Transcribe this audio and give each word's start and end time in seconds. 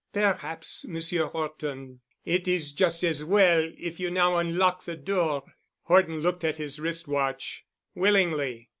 "Perhaps, 0.13 0.87
Monsieur 0.87 1.25
Horton, 1.27 1.99
it 2.25 2.47
is 2.47 2.71
just 2.71 3.03
as 3.03 3.23
well 3.23 3.71
if 3.77 3.99
you 3.99 4.09
now 4.09 4.37
unlock 4.37 4.83
the 4.83 4.95
door." 4.97 5.43
Horton 5.83 6.21
looked 6.21 6.43
at 6.43 6.57
his 6.57 6.79
wrist 6.79 7.07
watch. 7.07 7.65
"Willingly. 7.93 8.69